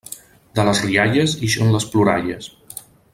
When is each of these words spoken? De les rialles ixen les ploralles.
De 0.59 0.63
les 0.69 0.79
rialles 0.85 1.37
ixen 1.49 1.69
les 1.77 1.85
ploralles. 1.93 2.49